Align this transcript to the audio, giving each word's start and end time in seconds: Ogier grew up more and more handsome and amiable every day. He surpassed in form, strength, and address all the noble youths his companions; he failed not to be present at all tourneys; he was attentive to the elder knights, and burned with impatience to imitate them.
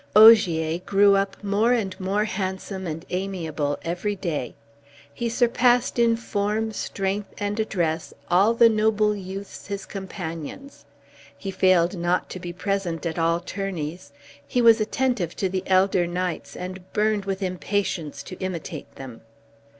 Ogier 0.15 0.79
grew 0.79 1.15
up 1.15 1.37
more 1.43 1.73
and 1.73 1.99
more 1.99 2.23
handsome 2.25 2.87
and 2.87 3.05
amiable 3.11 3.77
every 3.83 4.15
day. 4.15 4.55
He 5.13 5.29
surpassed 5.29 5.99
in 5.99 6.15
form, 6.17 6.71
strength, 6.71 7.31
and 7.37 7.59
address 7.59 8.11
all 8.27 8.55
the 8.55 8.67
noble 8.67 9.15
youths 9.15 9.67
his 9.67 9.85
companions; 9.85 10.85
he 11.37 11.51
failed 11.51 11.95
not 11.95 12.31
to 12.31 12.39
be 12.39 12.51
present 12.51 13.05
at 13.05 13.19
all 13.19 13.39
tourneys; 13.41 14.11
he 14.47 14.59
was 14.59 14.81
attentive 14.81 15.35
to 15.35 15.47
the 15.49 15.61
elder 15.67 16.07
knights, 16.07 16.55
and 16.55 16.91
burned 16.93 17.25
with 17.25 17.43
impatience 17.43 18.23
to 18.23 18.35
imitate 18.39 18.95
them. 18.95 19.21